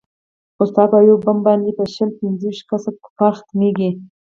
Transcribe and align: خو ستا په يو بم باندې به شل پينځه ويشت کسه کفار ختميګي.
خو 0.55 0.63
ستا 0.69 0.83
په 0.91 0.97
يو 1.07 1.17
بم 1.25 1.37
باندې 1.47 1.71
به 1.77 1.85
شل 1.93 2.09
پينځه 2.19 2.45
ويشت 2.47 2.63
کسه 2.69 2.89
کفار 3.03 3.33
ختميګي. 3.39 3.89